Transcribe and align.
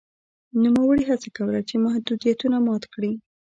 نوموړي 0.63 1.03
هڅه 1.09 1.27
کوله 1.37 1.59
چې 1.69 1.75
محدودیتونه 1.85 2.57
مات 2.67 2.83
کړي. 2.93 3.11